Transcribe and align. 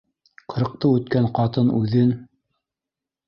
Ҡырҡты 0.53 0.89
үткән 0.99 1.27
ҡатын 1.39 1.69
үҙен: 1.81 2.15